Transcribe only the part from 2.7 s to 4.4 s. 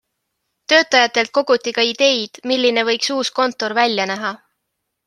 võiks uus kontor välja näha.